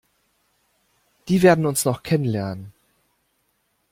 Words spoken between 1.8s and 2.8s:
noch kennenlernen!